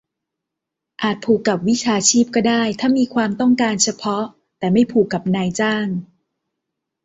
[1.01, 4.23] อาจผูกกับวิชาชีพก็ได้ ถ้ามีความต้องการเฉพาะ
[4.59, 5.87] แต่ไม่ผูกกับนายจ้าง